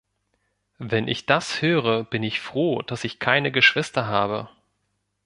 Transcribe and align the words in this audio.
Wenn 0.79 1.07
ich 1.07 1.27
das 1.27 1.61
höre, 1.61 2.03
bin 2.05 2.23
ich 2.23 2.39
froh, 2.41 2.81
dass 2.81 3.03
ich 3.03 3.19
keine 3.19 3.51
Geschwister 3.51 4.07
habe. 4.07 4.49